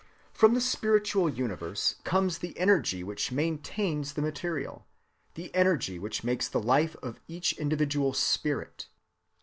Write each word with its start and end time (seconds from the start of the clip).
From 0.33 0.55
the 0.55 0.61
spiritual 0.61 1.29
universe 1.29 1.97
comes 2.03 2.39
the 2.39 2.57
energy 2.57 3.03
which 3.03 3.31
maintains 3.31 4.13
the 4.13 4.21
material; 4.23 4.87
the 5.35 5.53
energy 5.53 5.99
which 5.99 6.23
makes 6.23 6.47
the 6.47 6.59
life 6.59 6.95
of 7.03 7.19
each 7.27 7.53
individual 7.59 8.11
spirit. 8.13 8.87